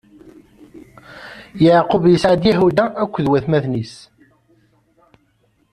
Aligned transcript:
Yeɛqub 1.63 2.03
isɛa-d 2.13 2.43
Yahuda 2.49 2.85
akked 3.01 3.25
watmaten-is. 3.29 3.93